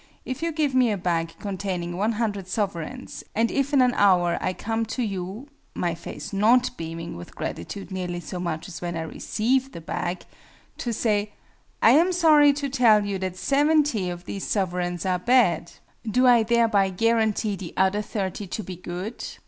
If 0.25 0.41
you 0.41 0.51
give 0.51 0.73
me 0.73 0.89
a 0.91 0.97
bag 0.97 1.35
containing 1.39 1.95
100 1.95 2.47
sovereigns, 2.47 3.23
and 3.35 3.51
if 3.51 3.71
in 3.71 3.83
an 3.83 3.93
hour 3.93 4.39
I 4.41 4.51
come 4.51 4.83
to 4.87 5.03
you 5.03 5.47
(my 5.75 5.93
face 5.93 6.33
not 6.33 6.75
beaming 6.75 7.15
with 7.15 7.35
gratitude 7.35 7.91
nearly 7.91 8.19
so 8.19 8.39
much 8.39 8.67
as 8.67 8.81
when 8.81 8.97
I 8.97 9.03
received 9.03 9.73
the 9.73 9.79
bag) 9.81 10.25
to 10.79 10.91
say 10.91 11.33
"I 11.83 11.91
am 11.91 12.13
sorry 12.13 12.51
to 12.51 12.67
tell 12.67 13.05
you 13.05 13.19
that 13.19 13.37
70 13.37 14.09
of 14.09 14.25
these 14.25 14.47
sovereigns 14.47 15.05
are 15.05 15.19
bad," 15.19 15.73
do 16.09 16.25
I 16.25 16.41
thereby 16.41 16.89
guarantee 16.89 17.55
the 17.55 17.75
other 17.77 18.01
30 18.01 18.47
to 18.47 18.63
be 18.63 18.77
good? 18.77 19.23